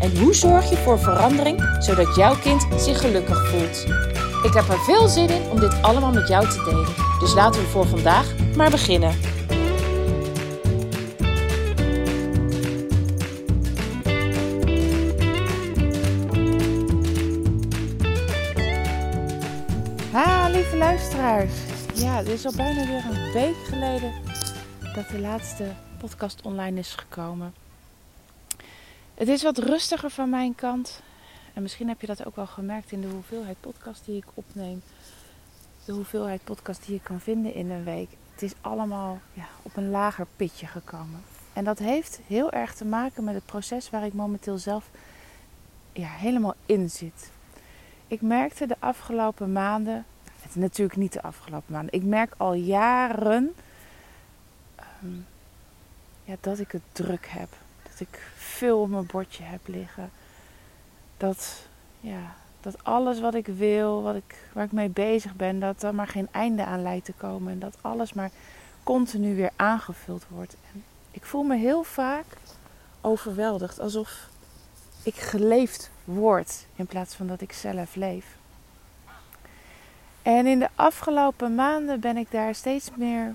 En 0.00 0.18
hoe 0.18 0.34
zorg 0.34 0.70
je 0.70 0.76
voor 0.76 0.98
verandering 0.98 1.76
zodat 1.78 2.16
jouw 2.16 2.36
kind 2.38 2.66
zich 2.76 3.00
gelukkig 3.00 3.48
voelt? 3.48 3.86
Ik 4.42 4.52
heb 4.52 4.68
er 4.68 4.78
veel 4.78 5.08
zin 5.08 5.28
in 5.28 5.50
om 5.50 5.60
dit 5.60 5.82
allemaal 5.82 6.12
met 6.12 6.28
jou 6.28 6.48
te 6.48 6.62
delen. 6.64 6.94
Dus 7.20 7.34
laten 7.34 7.60
we 7.60 7.66
voor 7.66 7.86
vandaag 7.86 8.34
maar 8.56 8.70
beginnen. 8.70 9.14
Ha, 20.12 20.48
lieve 20.48 20.76
luisteraars. 20.76 21.52
Ja, 21.94 22.16
het 22.16 22.28
is 22.28 22.46
al 22.46 22.52
bijna 22.56 22.86
weer 22.86 23.04
een 23.10 23.32
week 23.32 23.56
geleden 23.68 24.12
dat 24.94 25.08
de 25.08 25.20
laatste 25.20 25.64
podcast 25.98 26.40
online 26.42 26.78
is 26.78 26.94
gekomen. 26.94 27.65
Het 29.16 29.28
is 29.28 29.42
wat 29.42 29.58
rustiger 29.58 30.10
van 30.10 30.30
mijn 30.30 30.54
kant. 30.54 31.00
En 31.54 31.62
misschien 31.62 31.88
heb 31.88 32.00
je 32.00 32.06
dat 32.06 32.26
ook 32.26 32.36
wel 32.36 32.46
gemerkt 32.46 32.92
in 32.92 33.00
de 33.00 33.06
hoeveelheid 33.06 33.56
podcast 33.60 34.04
die 34.04 34.16
ik 34.16 34.24
opneem. 34.34 34.82
De 35.84 35.92
hoeveelheid 35.92 36.44
podcast 36.44 36.86
die 36.86 36.94
je 36.94 37.00
kan 37.00 37.20
vinden 37.20 37.54
in 37.54 37.70
een 37.70 37.84
week. 37.84 38.08
Het 38.32 38.42
is 38.42 38.52
allemaal 38.60 39.20
ja, 39.32 39.46
op 39.62 39.76
een 39.76 39.90
lager 39.90 40.26
pitje 40.36 40.66
gekomen. 40.66 41.22
En 41.52 41.64
dat 41.64 41.78
heeft 41.78 42.20
heel 42.26 42.52
erg 42.52 42.74
te 42.74 42.84
maken 42.84 43.24
met 43.24 43.34
het 43.34 43.46
proces 43.46 43.90
waar 43.90 44.04
ik 44.04 44.12
momenteel 44.12 44.58
zelf 44.58 44.90
ja, 45.92 46.08
helemaal 46.08 46.54
in 46.66 46.90
zit. 46.90 47.30
Ik 48.06 48.20
merkte 48.20 48.66
de 48.66 48.76
afgelopen 48.78 49.52
maanden, 49.52 50.04
het 50.40 50.54
natuurlijk 50.54 50.98
niet 50.98 51.12
de 51.12 51.22
afgelopen 51.22 51.72
maanden, 51.72 51.92
ik 51.92 52.02
merk 52.02 52.34
al 52.36 52.54
jaren 52.54 53.54
um, 55.02 55.26
ja, 56.24 56.36
dat 56.40 56.58
ik 56.58 56.72
het 56.72 56.82
druk 56.92 57.26
heb. 57.26 57.48
Dat 57.98 58.08
ik 58.08 58.20
veel 58.36 58.80
op 58.80 58.88
mijn 58.88 59.06
bordje 59.06 59.42
heb 59.42 59.60
liggen. 59.64 60.10
Dat, 61.16 61.66
ja, 62.00 62.34
dat 62.60 62.84
alles 62.84 63.20
wat 63.20 63.34
ik 63.34 63.46
wil, 63.46 64.02
wat 64.02 64.14
ik, 64.14 64.48
waar 64.52 64.64
ik 64.64 64.72
mee 64.72 64.88
bezig 64.88 65.34
ben, 65.34 65.60
dat 65.60 65.82
er 65.82 65.94
maar 65.94 66.08
geen 66.08 66.28
einde 66.30 66.64
aan 66.64 66.82
lijkt 66.82 67.04
te 67.04 67.12
komen. 67.12 67.52
En 67.52 67.58
dat 67.58 67.76
alles 67.80 68.12
maar 68.12 68.30
continu 68.82 69.36
weer 69.36 69.50
aangevuld 69.56 70.26
wordt. 70.28 70.56
En 70.72 70.84
ik 71.10 71.24
voel 71.24 71.42
me 71.42 71.56
heel 71.56 71.82
vaak 71.82 72.24
overweldigd. 73.00 73.80
Alsof 73.80 74.28
ik 75.02 75.14
geleefd 75.14 75.90
word 76.04 76.66
in 76.74 76.86
plaats 76.86 77.14
van 77.14 77.26
dat 77.26 77.40
ik 77.40 77.52
zelf 77.52 77.94
leef. 77.94 78.26
En 80.22 80.46
in 80.46 80.58
de 80.58 80.68
afgelopen 80.74 81.54
maanden 81.54 82.00
ben 82.00 82.16
ik 82.16 82.30
daar 82.30 82.54
steeds 82.54 82.90
meer 82.96 83.34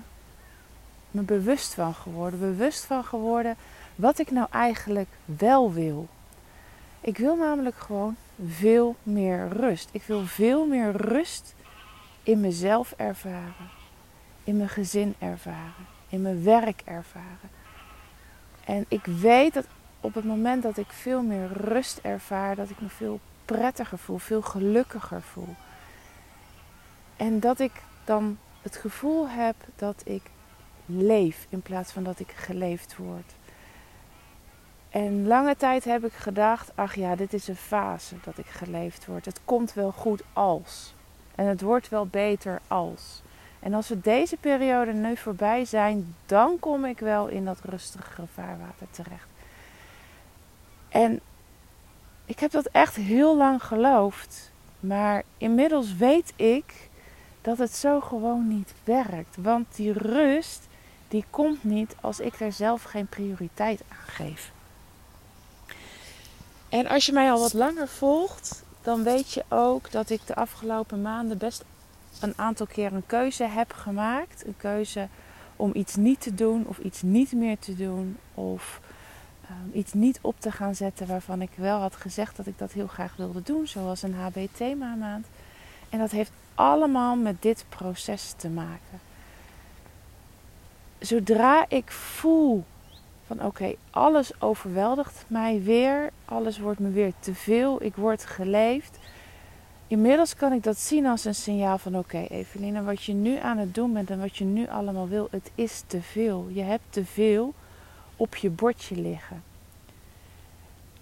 me 1.10 1.22
bewust 1.22 1.74
van 1.74 1.94
geworden. 1.94 2.38
Bewust 2.38 2.84
van 2.84 3.04
geworden 3.04 3.56
wat 3.96 4.18
ik 4.18 4.30
nou 4.30 4.46
eigenlijk 4.50 5.08
wel 5.24 5.72
wil. 5.72 6.08
Ik 7.00 7.18
wil 7.18 7.36
namelijk 7.36 7.76
gewoon 7.76 8.16
veel 8.46 8.96
meer 9.02 9.48
rust. 9.48 9.88
Ik 9.92 10.02
wil 10.02 10.26
veel 10.26 10.66
meer 10.66 10.90
rust 10.90 11.54
in 12.22 12.40
mezelf 12.40 12.94
ervaren, 12.96 13.70
in 14.44 14.56
mijn 14.56 14.68
gezin 14.68 15.14
ervaren, 15.18 15.86
in 16.08 16.22
mijn 16.22 16.42
werk 16.44 16.82
ervaren. 16.84 17.50
En 18.64 18.84
ik 18.88 19.04
weet 19.04 19.54
dat 19.54 19.66
op 20.00 20.14
het 20.14 20.24
moment 20.24 20.62
dat 20.62 20.76
ik 20.76 20.90
veel 20.92 21.22
meer 21.22 21.52
rust 21.52 21.98
ervaar, 22.02 22.56
dat 22.56 22.70
ik 22.70 22.80
me 22.80 22.88
veel 22.88 23.20
prettiger 23.44 23.98
voel, 23.98 24.18
veel 24.18 24.42
gelukkiger 24.42 25.22
voel. 25.22 25.54
En 27.16 27.40
dat 27.40 27.60
ik 27.60 27.72
dan 28.04 28.38
het 28.62 28.76
gevoel 28.76 29.28
heb 29.28 29.56
dat 29.76 30.02
ik 30.04 30.22
leef 30.86 31.46
in 31.48 31.62
plaats 31.62 31.92
van 31.92 32.02
dat 32.02 32.20
ik 32.20 32.30
geleefd 32.30 32.96
word. 32.96 33.34
En 34.92 35.26
lange 35.26 35.56
tijd 35.56 35.84
heb 35.84 36.04
ik 36.04 36.12
gedacht: 36.12 36.70
ach 36.74 36.94
ja, 36.94 37.16
dit 37.16 37.32
is 37.32 37.48
een 37.48 37.56
fase 37.56 38.14
dat 38.24 38.38
ik 38.38 38.46
geleefd 38.46 39.06
word. 39.06 39.24
Het 39.24 39.40
komt 39.44 39.72
wel 39.72 39.92
goed 39.92 40.22
als. 40.32 40.94
En 41.34 41.46
het 41.46 41.60
wordt 41.60 41.88
wel 41.88 42.06
beter 42.06 42.60
als. 42.68 43.22
En 43.60 43.74
als 43.74 43.88
we 43.88 44.00
deze 44.00 44.36
periode 44.36 44.92
nu 44.92 45.16
voorbij 45.16 45.64
zijn, 45.64 46.14
dan 46.26 46.58
kom 46.58 46.84
ik 46.84 46.98
wel 46.98 47.26
in 47.26 47.44
dat 47.44 47.58
rustige 47.64 48.22
vaarwater 48.34 48.86
terecht. 48.90 49.26
En 50.88 51.20
ik 52.24 52.38
heb 52.38 52.50
dat 52.50 52.66
echt 52.66 52.96
heel 52.96 53.36
lang 53.36 53.64
geloofd. 53.64 54.50
Maar 54.80 55.22
inmiddels 55.38 55.96
weet 55.96 56.32
ik 56.36 56.88
dat 57.42 57.58
het 57.58 57.74
zo 57.74 58.00
gewoon 58.00 58.48
niet 58.48 58.74
werkt. 58.84 59.36
Want 59.38 59.76
die 59.76 59.92
rust, 59.92 60.66
die 61.08 61.24
komt 61.30 61.64
niet 61.64 61.94
als 62.00 62.20
ik 62.20 62.40
er 62.40 62.52
zelf 62.52 62.82
geen 62.82 63.06
prioriteit 63.06 63.82
aan 63.88 64.06
geef. 64.06 64.52
En 66.72 66.88
als 66.88 67.06
je 67.06 67.12
mij 67.12 67.30
al 67.32 67.40
wat 67.40 67.52
langer 67.52 67.88
volgt, 67.88 68.62
dan 68.82 69.02
weet 69.02 69.32
je 69.32 69.44
ook 69.48 69.90
dat 69.90 70.10
ik 70.10 70.26
de 70.26 70.34
afgelopen 70.34 71.02
maanden 71.02 71.38
best 71.38 71.64
een 72.20 72.32
aantal 72.36 72.66
keer 72.66 72.92
een 72.92 73.06
keuze 73.06 73.44
heb 73.44 73.72
gemaakt. 73.72 74.46
Een 74.46 74.56
keuze 74.56 75.08
om 75.56 75.70
iets 75.74 75.96
niet 75.96 76.20
te 76.20 76.34
doen 76.34 76.66
of 76.66 76.78
iets 76.78 77.02
niet 77.02 77.32
meer 77.32 77.58
te 77.58 77.76
doen. 77.76 78.18
Of 78.34 78.80
um, 79.50 79.70
iets 79.78 79.92
niet 79.92 80.18
op 80.22 80.34
te 80.38 80.50
gaan 80.50 80.74
zetten 80.74 81.06
waarvan 81.06 81.42
ik 81.42 81.50
wel 81.54 81.78
had 81.78 81.96
gezegd 81.96 82.36
dat 82.36 82.46
ik 82.46 82.58
dat 82.58 82.72
heel 82.72 82.86
graag 82.86 83.16
wilde 83.16 83.42
doen. 83.42 83.66
Zoals 83.66 84.02
een 84.02 84.14
HB-thema-maand. 84.14 85.26
En 85.90 85.98
dat 85.98 86.10
heeft 86.10 86.32
allemaal 86.54 87.16
met 87.16 87.42
dit 87.42 87.64
proces 87.68 88.34
te 88.36 88.48
maken. 88.48 89.00
Zodra 90.98 91.64
ik 91.68 91.90
voel 91.90 92.64
van 93.26 93.44
oké, 93.44 93.74
alles 93.90 94.40
overweldigt 94.40 95.24
mij 95.26 95.62
weer. 95.62 96.10
Alles 96.24 96.58
wordt 96.58 96.80
me 96.80 96.90
weer 96.90 97.12
te 97.18 97.34
veel. 97.34 97.82
Ik 97.82 97.96
word 97.96 98.24
geleefd. 98.24 98.98
Inmiddels 99.86 100.34
kan 100.34 100.52
ik 100.52 100.62
dat 100.62 100.78
zien 100.78 101.06
als 101.06 101.24
een 101.24 101.34
signaal 101.34 101.78
van 101.78 101.98
oké, 101.98 102.26
okay, 102.54 102.84
wat 102.84 103.02
je 103.02 103.12
nu 103.12 103.38
aan 103.38 103.58
het 103.58 103.74
doen 103.74 103.92
bent 103.92 104.10
en 104.10 104.20
wat 104.20 104.36
je 104.36 104.44
nu 104.44 104.68
allemaal 104.68 105.08
wil, 105.08 105.28
het 105.30 105.50
is 105.54 105.82
te 105.86 106.02
veel. 106.02 106.48
Je 106.52 106.62
hebt 106.62 106.84
te 106.90 107.04
veel 107.04 107.54
op 108.16 108.36
je 108.36 108.50
bordje 108.50 108.96
liggen. 108.96 109.42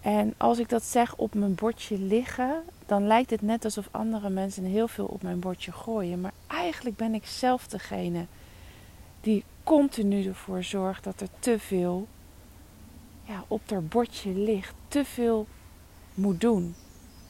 En 0.01 0.35
als 0.37 0.59
ik 0.59 0.69
dat 0.69 0.83
zeg 0.83 1.17
op 1.17 1.35
mijn 1.35 1.55
bordje 1.55 1.99
liggen, 1.99 2.63
dan 2.87 3.07
lijkt 3.07 3.31
het 3.31 3.43
net 3.43 3.65
alsof 3.65 3.89
andere 3.91 4.31
mensen 4.31 4.65
heel 4.65 4.89
veel 4.89 5.07
op 5.07 5.23
mijn 5.23 5.41
bordje 5.41 5.73
gooien. 5.73 6.21
Maar 6.21 6.33
eigenlijk 6.47 6.97
ben 6.97 7.15
ik 7.15 7.27
zelf 7.27 7.69
degene 7.69 8.27
die 9.21 9.45
continu 9.63 10.27
ervoor 10.27 10.63
zorgt 10.63 11.05
dat 11.05 11.21
er 11.21 11.29
te 11.39 11.59
veel 11.59 12.09
ja, 13.25 13.45
op 13.49 13.71
haar 13.71 13.85
bordje 13.85 14.31
ligt, 14.31 14.75
te 14.89 15.05
veel 15.05 15.47
moet 16.15 16.41
doen. 16.41 16.75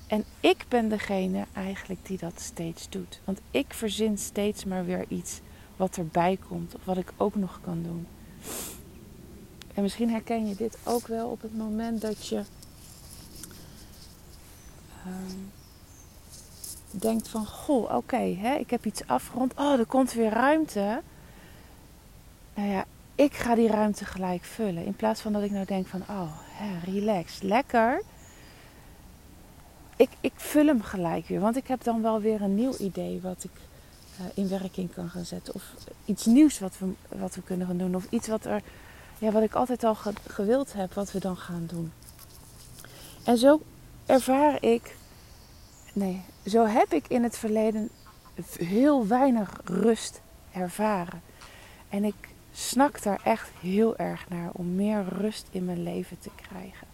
En 0.07 0.25
ik 0.41 0.65
ben 0.69 0.89
degene 0.89 1.45
eigenlijk 1.53 2.07
die 2.07 2.19
dat 2.19 2.41
steeds 2.41 2.89
doet. 2.89 3.21
Want 3.25 3.41
ik 3.51 3.75
verzin 3.75 4.19
steeds 4.19 4.65
maar 4.65 4.85
weer 4.85 5.05
iets 5.09 5.41
wat 5.77 5.97
erbij 5.97 6.39
komt 6.49 6.75
of 6.75 6.85
wat 6.85 6.97
ik 6.97 7.13
ook 7.17 7.35
nog 7.35 7.61
kan 7.63 7.83
doen. 7.83 8.07
En 9.75 9.83
misschien 9.83 10.11
herken 10.11 10.49
je 10.49 10.55
dit 10.55 10.79
ook 10.85 11.07
wel 11.07 11.29
op 11.29 11.43
het 11.43 11.57
moment 11.57 12.01
dat 12.01 12.27
je 12.27 12.43
uh, 15.07 15.13
denkt 16.91 17.29
van, 17.29 17.47
goh, 17.47 17.95
oké, 17.97 18.21
ik 18.59 18.71
heb 18.71 18.87
iets 18.87 19.07
afgerond. 19.07 19.55
Oh, 19.55 19.79
er 19.79 19.87
komt 19.87 20.13
weer 20.13 20.31
ruimte. 20.31 21.03
Nou 22.55 22.69
ja, 22.69 22.85
ik 23.15 23.35
ga 23.35 23.55
die 23.55 23.69
ruimte 23.69 24.05
gelijk 24.05 24.45
vullen. 24.45 24.85
In 24.85 24.95
plaats 24.95 25.21
van 25.21 25.33
dat 25.33 25.43
ik 25.43 25.51
nou 25.51 25.65
denk 25.65 25.87
van, 25.87 26.01
oh, 26.01 26.33
hè, 26.39 26.93
relax, 26.93 27.43
lekker. 27.43 28.03
Ik, 29.97 30.11
ik 30.21 30.33
vul 30.37 30.67
hem 30.67 30.83
gelijk 30.83 31.27
weer. 31.27 31.41
Want 31.41 31.57
ik 31.57 31.67
heb 31.67 31.85
dan 31.85 32.03
wel 32.03 32.21
weer 32.21 32.43
een 32.43 32.55
nieuw 32.55 32.77
idee 32.77 33.21
wat 33.21 33.45
ik 33.45 33.51
uh, 34.21 34.27
in 34.35 34.49
werking 34.49 34.95
kan 34.95 35.09
gaan 35.09 35.25
zetten. 35.25 35.55
Of 35.55 35.75
iets 36.05 36.27
nieuws 36.27 36.59
wat 36.59 36.79
we, 36.79 36.93
wat 37.09 37.35
we 37.35 37.43
kunnen 37.43 37.67
gaan 37.67 37.79
doen. 37.79 37.95
Of 37.95 38.07
iets 38.11 38.29
wat, 38.29 38.45
er, 38.45 38.63
ja, 39.19 39.31
wat 39.31 39.43
ik 39.43 39.55
altijd 39.55 39.85
al 39.85 39.95
ge, 39.95 40.13
gewild 40.29 40.73
heb, 40.73 40.95
wat 40.95 41.13
we 41.13 41.19
dan 41.19 41.37
gaan 41.37 41.67
doen. 41.67 41.93
En 43.25 43.39
zo 43.39 43.61
ervaar 44.07 44.63
ik, 44.63 44.97
nee, 45.93 46.23
zo 46.47 46.67
heb 46.67 46.93
ik 46.93 47.09
in 47.09 47.23
het 47.23 47.39
verleden 47.39 47.91
heel 48.59 49.07
weinig 49.07 49.61
rust 49.65 50.21
ervaren. 50.53 51.23
En 51.89 52.05
ik 52.05 52.30
snak 52.53 53.03
daar 53.03 53.21
echt 53.25 53.51
heel 53.61 53.97
erg 53.97 54.29
naar 54.29 54.51
om 54.53 54.75
meer 54.75 55.05
rust 55.09 55.49
in 55.51 55.65
mijn 55.65 55.83
leven 55.83 56.19
te 56.19 56.31
krijgen. 56.37 56.87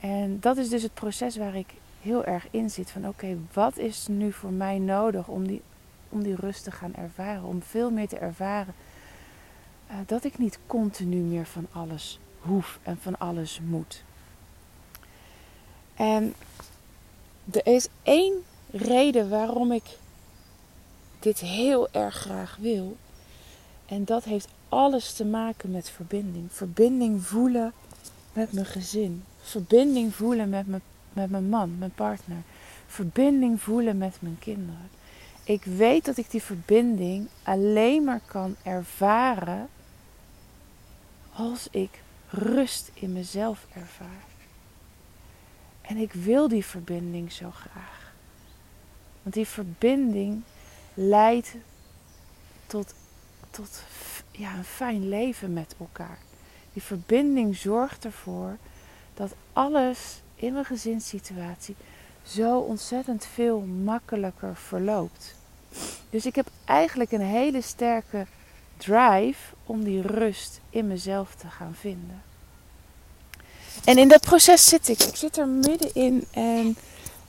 En 0.00 0.40
dat 0.40 0.56
is 0.56 0.68
dus 0.68 0.82
het 0.82 0.94
proces 0.94 1.36
waar 1.36 1.54
ik 1.54 1.74
heel 2.02 2.24
erg 2.24 2.46
in 2.50 2.70
zit. 2.70 2.90
Van 2.90 3.08
oké, 3.08 3.38
wat 3.52 3.76
is 3.76 4.06
nu 4.06 4.32
voor 4.32 4.52
mij 4.52 4.78
nodig 4.78 5.28
om 5.28 5.46
die, 5.46 5.62
om 6.08 6.22
die 6.22 6.34
rust 6.34 6.64
te 6.64 6.70
gaan 6.70 6.94
ervaren? 6.94 7.44
Om 7.44 7.62
veel 7.62 7.90
meer 7.90 8.08
te 8.08 8.18
ervaren 8.18 8.74
uh, 9.90 9.96
dat 10.06 10.24
ik 10.24 10.38
niet 10.38 10.58
continu 10.66 11.16
meer 11.16 11.46
van 11.46 11.66
alles 11.72 12.18
hoef 12.38 12.78
en 12.82 12.98
van 13.00 13.18
alles 13.18 13.60
moet. 13.64 14.04
En 15.94 16.34
er 17.52 17.66
is 17.66 17.88
één 18.02 18.44
reden 18.70 19.28
waarom 19.28 19.72
ik 19.72 19.84
dit 21.18 21.38
heel 21.38 21.88
erg 21.90 22.14
graag 22.14 22.56
wil. 22.60 22.96
En 23.86 24.04
dat 24.04 24.24
heeft 24.24 24.48
alles 24.68 25.12
te 25.12 25.24
maken 25.24 25.70
met 25.70 25.90
verbinding. 25.90 26.52
Verbinding 26.52 27.26
voelen 27.26 27.72
met 28.32 28.52
mijn 28.52 28.66
gezin. 28.66 29.24
Verbinding 29.40 30.14
voelen 30.14 30.48
met 30.48 30.66
mijn, 30.66 30.82
met 31.12 31.30
mijn 31.30 31.48
man, 31.48 31.78
mijn 31.78 31.94
partner. 31.94 32.42
Verbinding 32.86 33.60
voelen 33.60 33.98
met 33.98 34.16
mijn 34.20 34.38
kinderen. 34.38 34.90
Ik 35.44 35.64
weet 35.64 36.04
dat 36.04 36.16
ik 36.16 36.30
die 36.30 36.42
verbinding 36.42 37.28
alleen 37.42 38.04
maar 38.04 38.20
kan 38.26 38.56
ervaren 38.62 39.68
als 41.32 41.68
ik 41.70 42.02
rust 42.28 42.90
in 42.94 43.12
mezelf 43.12 43.66
ervaar. 43.74 44.24
En 45.80 45.96
ik 45.96 46.12
wil 46.12 46.48
die 46.48 46.64
verbinding 46.64 47.32
zo 47.32 47.50
graag. 47.50 48.12
Want 49.22 49.34
die 49.34 49.46
verbinding 49.46 50.42
leidt 50.94 51.54
tot, 52.66 52.94
tot 53.50 53.82
ja, 54.36 54.54
een 54.54 54.64
fijn 54.64 55.08
leven 55.08 55.52
met 55.52 55.74
elkaar. 55.80 56.18
Die 56.72 56.82
verbinding 56.82 57.56
zorgt 57.56 58.04
ervoor 58.04 58.56
dat 59.14 59.34
alles 59.52 60.22
in 60.34 60.52
mijn 60.52 60.64
gezinssituatie 60.64 61.76
zo 62.22 62.58
ontzettend 62.58 63.26
veel 63.26 63.60
makkelijker 63.60 64.56
verloopt. 64.56 65.34
Dus 66.10 66.26
ik 66.26 66.34
heb 66.34 66.46
eigenlijk 66.64 67.12
een 67.12 67.20
hele 67.20 67.60
sterke 67.60 68.26
drive 68.76 69.54
om 69.64 69.84
die 69.84 70.02
rust 70.02 70.60
in 70.70 70.86
mezelf 70.86 71.34
te 71.34 71.46
gaan 71.48 71.74
vinden. 71.74 72.22
En 73.84 73.98
in 73.98 74.08
dat 74.08 74.20
proces 74.20 74.68
zit 74.68 74.88
ik. 74.88 75.02
Ik 75.02 75.16
zit 75.16 75.36
er 75.36 75.48
middenin 75.48 76.24
en 76.30 76.76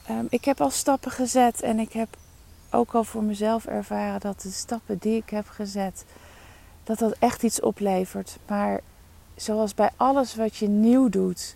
um, 0.09 0.27
ik 0.29 0.45
heb 0.45 0.61
al 0.61 0.69
stappen 0.69 1.11
gezet 1.11 1.61
en 1.61 1.79
ik 1.79 1.93
heb 1.93 2.17
ook 2.71 2.93
al 2.93 3.03
voor 3.03 3.23
mezelf 3.23 3.65
ervaren 3.65 4.19
dat 4.19 4.41
de 4.41 4.51
stappen 4.51 4.97
die 4.97 5.15
ik 5.15 5.29
heb 5.29 5.47
gezet, 5.47 6.05
dat 6.85 6.99
dat 6.99 7.15
echt 7.19 7.43
iets 7.43 7.61
oplevert. 7.61 8.37
Maar 8.47 8.81
zoals 9.35 9.73
bij 9.73 9.89
alles 9.95 10.35
wat 10.35 10.55
je 10.55 10.67
nieuw 10.67 11.09
doet, 11.09 11.55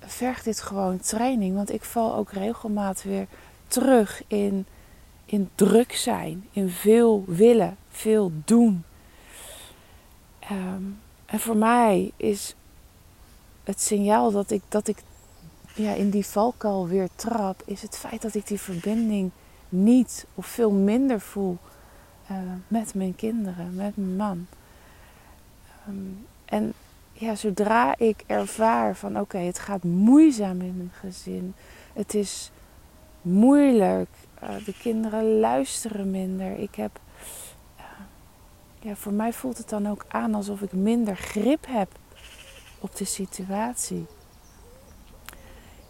vergt 0.00 0.44
dit 0.44 0.60
gewoon 0.60 1.00
training. 1.00 1.54
Want 1.54 1.72
ik 1.72 1.84
val 1.84 2.14
ook 2.14 2.32
regelmatig 2.32 3.02
weer 3.02 3.26
terug 3.68 4.22
in, 4.26 4.66
in 5.24 5.50
druk 5.54 5.92
zijn, 5.92 6.48
in 6.52 6.68
veel 6.70 7.24
willen, 7.26 7.76
veel 7.88 8.32
doen. 8.44 8.84
Ehm, 10.38 10.82
en 11.26 11.40
voor 11.40 11.56
mij 11.56 12.12
is 12.16 12.54
het 13.64 13.80
signaal 13.80 14.30
dat 14.30 14.50
ik, 14.50 14.62
dat 14.68 14.88
ik 14.88 15.02
ja, 15.74 15.92
in 15.92 16.10
die 16.10 16.26
valkuil 16.26 16.88
weer 16.88 17.08
trap, 17.14 17.62
is 17.64 17.82
het 17.82 17.96
feit 17.96 18.22
dat 18.22 18.34
ik 18.34 18.46
die 18.46 18.60
verbinding 18.60 19.30
niet 19.68 20.26
of 20.34 20.46
veel 20.46 20.70
minder 20.70 21.20
voel 21.20 21.58
uh, 22.30 22.36
met 22.68 22.94
mijn 22.94 23.16
kinderen, 23.16 23.74
met 23.74 23.96
mijn 23.96 24.16
man. 24.16 24.46
Um, 25.88 26.26
en 26.44 26.72
ja, 27.12 27.34
zodra 27.34 27.98
ik 27.98 28.24
ervaar 28.26 28.96
van 28.96 29.20
oké, 29.20 29.38
het 29.38 29.58
gaat 29.58 29.84
moeizaam 29.84 30.60
in 30.60 30.76
mijn 30.76 30.92
gezin, 31.00 31.54
het 31.92 32.14
is 32.14 32.50
moeilijk, 33.22 34.08
uh, 34.42 34.48
de 34.64 34.74
kinderen 34.78 35.38
luisteren 35.38 36.10
minder, 36.10 36.58
ik 36.58 36.74
heb, 36.74 37.00
uh, 37.76 37.84
ja, 38.78 38.94
voor 38.94 39.12
mij 39.12 39.32
voelt 39.32 39.58
het 39.58 39.68
dan 39.68 39.88
ook 39.88 40.04
aan 40.08 40.34
alsof 40.34 40.60
ik 40.60 40.72
minder 40.72 41.16
grip 41.16 41.66
heb 41.68 41.88
op 42.78 42.96
de 42.96 43.04
situatie. 43.04 44.06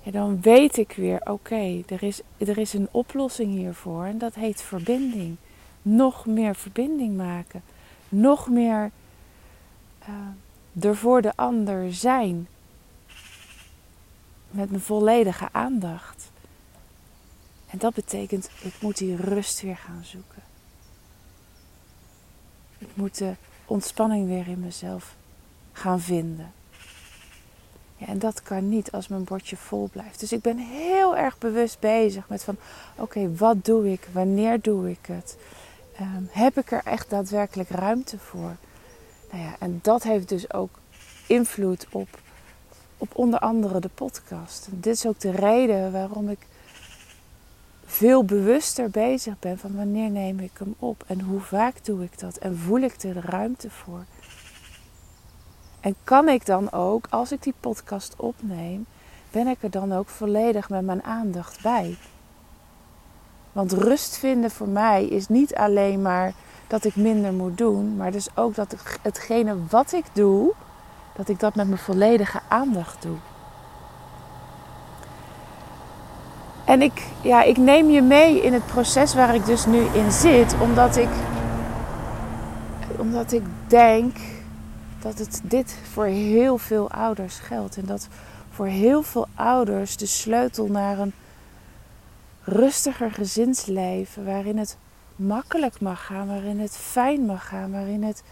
Ja, 0.03 0.11
dan 0.11 0.41
weet 0.41 0.77
ik 0.77 0.93
weer, 0.93 1.21
oké, 1.25 1.83
er, 1.87 2.03
is, 2.03 2.21
er 2.39 2.59
is 2.59 2.73
een 2.73 2.89
oplossing 2.91 3.53
hiervoor 3.53 4.05
en 4.05 4.19
dat 4.19 4.35
heet 4.35 4.63
verbinding. 4.63 5.37
Nog 5.97 6.27
meer 6.27 6.55
verbinding 6.55 7.17
maken. 7.17 7.63
Nog 8.09 8.49
meer 8.49 8.91
uh, 10.09 10.85
er 10.85 10.97
voor 10.97 11.23
de 11.23 11.33
ander 11.37 11.95
zijn. 11.95 12.49
Met 14.51 14.71
mijn 14.71 14.83
volledige 14.83 15.49
aandacht. 15.53 16.31
En 17.67 17.79
dat 17.79 17.95
betekent, 17.95 18.51
ik 18.63 18.75
moet 18.81 18.97
die 18.97 19.17
rust 19.17 19.61
weer 19.61 19.77
gaan 19.77 20.05
zoeken. 20.05 20.43
Ik 22.79 22.89
moet 22.95 23.19
de 23.19 23.35
ontspanning 23.67 24.27
weer 24.27 24.49
in 24.49 24.61
mezelf 24.61 25.17
gaan 25.73 26.01
vinden. 26.01 26.53
Ja, 27.97 28.07
en 28.07 28.19
dat 28.19 28.43
kan 28.43 28.69
niet 28.69 28.93
als 28.93 29.09
mijn 29.09 29.25
bordje 29.25 29.57
vol 29.57 29.89
blijft. 29.93 30.21
Dus 30.21 30.33
ik 30.33 30.41
ben 30.41 30.59
heel 30.59 31.17
erg 31.17 31.39
bewust 31.39 31.81
bezig 31.81 32.29
met 32.29 32.45
van 32.45 32.57
oké, 32.97 33.35
wat 33.37 33.65
doe 33.65 33.93
ik? 33.93 34.09
Wanneer 34.13 34.61
doe 34.61 34.91
ik 34.91 35.07
het? 35.07 35.37
Um, 36.01 36.29
heb 36.31 36.59
ik 36.59 36.71
er 36.73 36.83
echt 36.85 37.11
daadwerkelijk 37.11 37.69
ruimte 37.69 38.19
voor? 38.19 38.57
Nou 39.31 39.45
ja, 39.45 39.57
en 39.59 39.79
dat 39.83 40.03
heeft 40.03 40.29
dus 40.29 40.53
ook 40.53 40.79
invloed 41.27 41.87
op, 41.91 42.09
op 42.99 43.09
onder 43.15 43.39
andere 43.39 43.81
de 43.81 43.91
podcast. 43.95 44.69
Dit 44.71 44.95
is 44.95 45.07
ook 45.07 45.21
de 45.21 45.31
reden 45.31 45.93
waarom 45.93 46.29
ik 46.29 46.47
veel 47.85 48.25
bewuster 48.25 48.91
bezig 48.91 49.39
ben 49.39 49.59
van 49.59 49.77
wanneer 49.77 50.11
neem 50.11 50.41
ik 50.41 50.51
hem 50.59 50.75
op 50.79 51.05
en 51.07 51.21
hoe 51.21 51.41
vaak 51.41 51.85
doe 51.85 52.03
ik 52.03 52.19
dat 52.19 52.37
en 52.37 52.57
voel 52.57 52.81
ik 52.81 53.03
er 53.03 53.15
de 53.15 53.21
ruimte 53.21 53.71
voor. 53.71 54.05
En 55.81 55.95
kan 56.05 56.29
ik 56.29 56.47
dan 56.47 56.73
ook, 56.73 57.07
als 57.11 57.33
ik 57.33 57.43
die 57.43 57.55
podcast 57.61 58.15
opneem, 58.17 58.87
ben 59.31 59.47
ik 59.47 59.63
er 59.63 59.71
dan 59.71 59.93
ook 59.93 60.09
volledig 60.09 60.69
met 60.69 60.85
mijn 60.85 61.03
aandacht 61.03 61.63
bij? 61.63 61.97
Want 63.53 63.73
rust 63.73 64.17
vinden 64.17 64.51
voor 64.51 64.69
mij 64.69 65.05
is 65.05 65.29
niet 65.29 65.55
alleen 65.55 66.03
maar 66.03 66.33
dat 66.67 66.85
ik 66.85 66.97
minder 66.97 67.33
moet 67.33 67.59
doen, 67.59 67.97
maar 67.97 68.13
dus 68.13 68.29
ook 68.35 68.55
dat 68.55 68.73
ik 68.73 68.99
hetgene 69.03 69.57
wat 69.69 69.93
ik 69.93 70.05
doe, 70.13 70.53
dat 71.17 71.29
ik 71.29 71.41
dat 71.41 71.55
met 71.55 71.67
mijn 71.67 71.79
volledige 71.79 72.41
aandacht 72.49 73.03
doe. 73.03 73.17
En 76.65 76.83
ik, 76.83 77.03
ja, 77.23 77.43
ik 77.43 77.57
neem 77.57 77.91
je 77.91 78.03
mee 78.03 78.43
in 78.43 78.53
het 78.53 78.67
proces 78.67 79.15
waar 79.15 79.35
ik 79.35 79.47
dus 79.47 79.67
nu 79.67 79.79
in 79.79 80.13
zit, 80.13 80.55
omdat 80.61 80.97
ik, 80.97 81.09
omdat 82.97 83.33
ik 83.33 83.43
denk 83.67 84.17
dat 85.01 85.19
het 85.19 85.41
dit 85.45 85.77
voor 85.93 86.05
heel 86.05 86.59
veel 86.59 86.91
ouders 86.91 87.39
geldt. 87.39 87.77
En 87.77 87.85
dat 87.87 88.09
voor 88.51 88.67
heel 88.67 89.03
veel 89.03 89.27
ouders 89.35 89.97
de 89.97 90.07
sleutel 90.07 90.67
naar 90.67 90.99
een 90.99 91.13
rustiger 92.45 93.11
gezinsleven, 93.11 94.25
waarin 94.25 94.59
het 94.59 94.77
makkelijk 95.17 95.81
mag 95.81 96.07
gaan, 96.07 96.27
waarin 96.27 96.61
het 96.61 96.77
fijn 96.77 97.27
mag 97.27 97.49
gaan, 97.49 97.71
waarin 97.71 98.03
het 98.03 98.23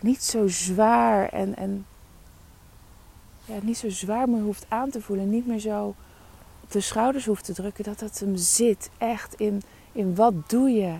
niet 0.00 0.22
zo 0.22 0.48
zwaar 0.48 1.28
en, 1.28 1.56
en 1.56 1.86
ja, 3.44 3.58
niet 3.62 3.78
zo 3.78 3.90
zwaar 3.90 4.28
meer 4.28 4.42
hoeft 4.42 4.66
aan 4.68 4.90
te 4.90 5.00
voelen, 5.00 5.30
niet 5.30 5.46
meer 5.46 5.58
zo 5.58 5.94
op 6.62 6.70
de 6.70 6.80
schouders 6.80 7.26
hoeft 7.26 7.44
te 7.44 7.52
drukken, 7.52 7.84
dat 7.84 7.98
dat 7.98 8.18
hem 8.18 8.36
zit 8.36 8.90
echt 8.98 9.34
in, 9.34 9.62
in 9.92 10.14
wat 10.14 10.50
doe 10.50 10.70
je? 10.70 10.94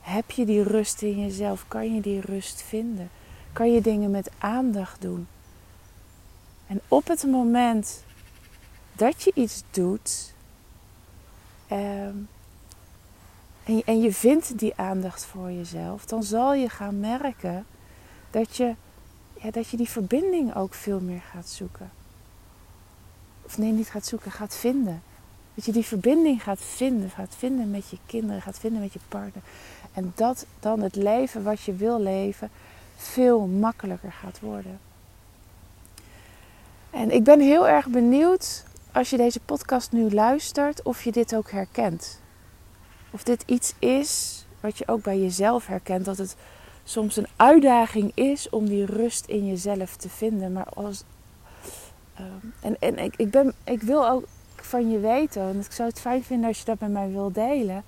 Heb 0.00 0.30
je 0.30 0.44
die 0.44 0.62
rust 0.62 1.02
in 1.02 1.20
jezelf? 1.20 1.64
Kan 1.68 1.94
je 1.94 2.00
die 2.00 2.20
rust 2.20 2.62
vinden? 2.62 3.10
kan 3.54 3.72
je 3.72 3.80
dingen 3.80 4.10
met 4.10 4.30
aandacht 4.38 5.00
doen. 5.00 5.26
En 6.66 6.80
op 6.88 7.08
het 7.08 7.24
moment 7.24 8.04
dat 8.92 9.22
je 9.22 9.32
iets 9.34 9.62
doet 9.70 10.34
ehm, 11.68 12.16
en, 13.64 13.76
je, 13.76 13.82
en 13.84 14.00
je 14.00 14.12
vindt 14.12 14.58
die 14.58 14.72
aandacht 14.76 15.24
voor 15.24 15.50
jezelf, 15.50 16.04
dan 16.04 16.22
zal 16.22 16.54
je 16.54 16.68
gaan 16.68 17.00
merken 17.00 17.66
dat 18.30 18.56
je, 18.56 18.74
ja, 19.40 19.50
dat 19.50 19.68
je 19.68 19.76
die 19.76 19.88
verbinding 19.88 20.54
ook 20.54 20.74
veel 20.74 21.00
meer 21.00 21.22
gaat 21.32 21.48
zoeken. 21.48 21.90
Of 23.42 23.58
nee, 23.58 23.72
niet 23.72 23.88
gaat 23.88 24.06
zoeken, 24.06 24.30
gaat 24.30 24.56
vinden. 24.56 25.02
Dat 25.54 25.64
je 25.64 25.72
die 25.72 25.84
verbinding 25.84 26.42
gaat 26.42 26.60
vinden, 26.60 27.10
gaat 27.10 27.34
vinden 27.38 27.70
met 27.70 27.90
je 27.90 27.98
kinderen, 28.06 28.42
gaat 28.42 28.58
vinden 28.58 28.80
met 28.80 28.92
je 28.92 28.98
partner. 29.08 29.42
En 29.92 30.12
dat 30.14 30.46
dan 30.60 30.80
het 30.80 30.94
leven 30.94 31.42
wat 31.42 31.62
je 31.62 31.74
wil 31.74 32.00
leven, 32.00 32.50
veel 32.96 33.46
makkelijker 33.46 34.12
gaat 34.12 34.40
worden. 34.40 34.78
En 36.90 37.10
ik 37.10 37.24
ben 37.24 37.40
heel 37.40 37.68
erg 37.68 37.86
benieuwd 37.86 38.64
als 38.94 39.10
je 39.10 39.16
deze 39.16 39.40
podcast 39.40 39.92
nu 39.92 40.10
luistert 40.10 40.82
of 40.82 41.04
je 41.04 41.12
dit 41.12 41.34
ook 41.34 41.50
herkent. 41.50 42.20
Of 43.10 43.22
dit 43.22 43.42
iets 43.46 43.74
is 43.78 44.44
wat 44.60 44.78
je 44.78 44.88
ook 44.88 45.02
bij 45.02 45.18
jezelf 45.18 45.66
herkent. 45.66 46.04
Dat 46.04 46.18
het 46.18 46.36
soms 46.84 47.16
een 47.16 47.26
uitdaging 47.36 48.12
is 48.14 48.50
om 48.50 48.68
die 48.68 48.84
rust 48.84 49.26
in 49.26 49.46
jezelf 49.46 49.96
te 49.96 50.08
vinden. 50.08 50.52
Maar 50.52 50.68
als, 50.74 51.04
uh, 52.20 52.26
en 52.60 52.76
en 52.78 52.98
ik, 52.98 53.16
ik, 53.16 53.30
ben, 53.30 53.54
ik 53.64 53.82
wil 53.82 54.08
ook 54.08 54.24
van 54.56 54.90
je 54.90 54.98
weten, 54.98 55.42
en 55.42 55.60
ik 55.60 55.72
zou 55.72 55.88
het 55.88 56.00
fijn 56.00 56.24
vinden 56.24 56.48
als 56.48 56.58
je 56.58 56.64
dat 56.64 56.80
met 56.80 56.90
mij 56.90 57.10
wil 57.10 57.32
delen, 57.32 57.84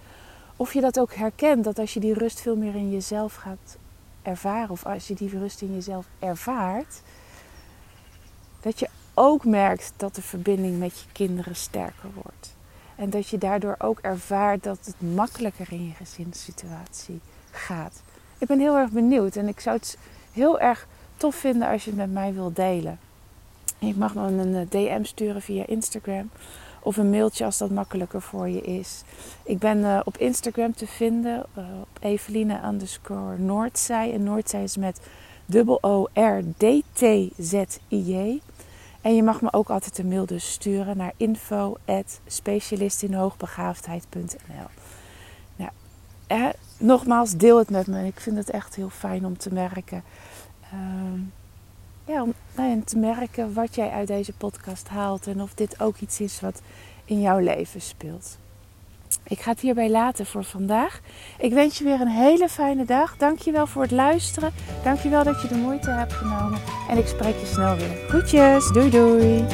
of 0.56 0.72
je 0.72 0.80
dat 0.80 0.98
ook 0.98 1.14
herkent, 1.14 1.64
dat 1.64 1.78
als 1.78 1.94
je 1.94 2.00
die 2.00 2.14
rust 2.14 2.40
veel 2.40 2.56
meer 2.56 2.74
in 2.74 2.90
jezelf 2.90 3.34
gaat 3.34 3.76
ervaren, 4.22 4.70
of 4.70 4.86
als 4.86 5.08
je 5.08 5.14
die 5.14 5.38
rust 5.38 5.62
in 5.62 5.74
jezelf 5.74 6.06
ervaart, 6.18 7.02
dat 8.60 8.78
je 8.78 8.88
ook 9.18 9.44
merkt 9.44 9.92
dat 9.96 10.14
de 10.14 10.22
verbinding 10.22 10.78
met 10.78 10.98
je 10.98 11.06
kinderen 11.12 11.56
sterker 11.56 12.08
wordt. 12.22 12.54
En 12.96 13.10
dat 13.10 13.28
je 13.28 13.38
daardoor 13.38 13.74
ook 13.78 13.98
ervaart 13.98 14.62
dat 14.62 14.78
het 14.84 15.14
makkelijker 15.14 15.66
in 15.70 15.86
je 15.86 15.92
gezinssituatie 15.92 17.20
gaat. 17.50 18.02
Ik 18.38 18.46
ben 18.46 18.58
heel 18.58 18.76
erg 18.76 18.90
benieuwd 18.90 19.36
en 19.36 19.48
ik 19.48 19.60
zou 19.60 19.76
het 19.76 19.98
heel 20.32 20.60
erg 20.60 20.86
tof 21.16 21.34
vinden 21.34 21.68
als 21.68 21.84
je 21.84 21.90
het 21.90 21.98
met 21.98 22.12
mij 22.12 22.34
wilt 22.34 22.56
delen. 22.56 22.98
Je 23.78 23.94
mag 23.96 24.14
me 24.14 24.20
een 24.20 24.54
eh, 24.54 24.70
DM 24.70 25.04
sturen 25.04 25.42
via 25.42 25.66
Instagram 25.66 26.30
of 26.86 26.96
een 26.96 27.10
mailtje 27.10 27.44
als 27.44 27.58
dat 27.58 27.70
makkelijker 27.70 28.22
voor 28.22 28.48
je 28.48 28.60
is. 28.60 29.02
Ik 29.42 29.58
ben 29.58 29.78
uh, 29.78 30.00
op 30.04 30.16
Instagram 30.16 30.74
te 30.74 30.86
vinden 30.86 31.46
uh, 31.58 31.64
op 31.80 31.88
Eveline 32.00 32.60
underscore 32.64 33.38
Noordzij. 33.38 34.12
En 34.12 34.22
Noordzij 34.22 34.62
is 34.62 34.76
met 34.76 35.00
dubbel 35.46 35.78
O-R-D-T-Z-I-J. 35.82 36.50
En 39.06 39.14
je 39.14 39.22
mag 39.22 39.40
me 39.40 39.52
ook 39.52 39.70
altijd 39.70 39.98
een 39.98 40.08
mail 40.08 40.26
dus 40.26 40.52
sturen 40.52 40.96
naar 40.96 41.12
info 41.16 41.76
specialistinhoogbegaafdheid.nl 42.26 44.66
nou, 45.56 45.70
eh, 46.26 46.48
Nogmaals, 46.78 47.36
deel 47.36 47.58
het 47.58 47.70
met 47.70 47.86
me. 47.86 48.06
Ik 48.06 48.20
vind 48.20 48.36
het 48.36 48.50
echt 48.50 48.74
heel 48.74 48.88
fijn 48.88 49.26
om 49.26 49.38
te 49.38 49.52
merken... 49.52 50.02
Uh, 50.74 50.80
ja, 52.04 52.22
om 52.22 52.34
nou 52.56 52.82
te 52.82 52.98
merken 52.98 53.54
wat 53.54 53.74
jij 53.74 53.90
uit 53.90 54.06
deze 54.06 54.32
podcast 54.32 54.88
haalt 54.88 55.26
en 55.26 55.42
of 55.42 55.54
dit 55.54 55.80
ook 55.80 55.98
iets 55.98 56.20
is 56.20 56.40
wat 56.40 56.62
in 57.04 57.20
jouw 57.20 57.38
leven 57.38 57.80
speelt. 57.80 58.38
Ik 59.28 59.40
ga 59.40 59.50
het 59.50 59.60
hierbij 59.60 59.90
laten 59.90 60.26
voor 60.26 60.44
vandaag. 60.44 61.00
Ik 61.38 61.52
wens 61.52 61.78
je 61.78 61.84
weer 61.84 62.00
een 62.00 62.08
hele 62.08 62.48
fijne 62.48 62.84
dag. 62.84 63.16
Dankjewel 63.16 63.66
voor 63.66 63.82
het 63.82 63.90
luisteren. 63.90 64.52
Dankjewel 64.84 65.24
dat 65.24 65.42
je 65.42 65.48
de 65.48 65.54
moeite 65.54 65.90
hebt 65.90 66.12
genomen. 66.12 66.60
En 66.88 66.98
ik 66.98 67.06
spreek 67.06 67.38
je 67.40 67.46
snel 67.46 67.76
weer. 67.76 67.96
Groetjes. 68.08 68.72
Doei 68.72 68.90
doei. 68.90 69.44